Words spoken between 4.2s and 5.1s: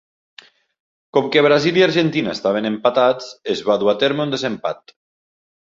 un desempat.